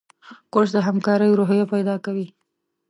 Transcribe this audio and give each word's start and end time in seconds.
کورس 0.53 0.71
د 0.73 0.77
همکارۍ 0.87 1.29
روحیه 1.39 1.65
پیدا 1.73 1.95
کوي. 2.05 2.27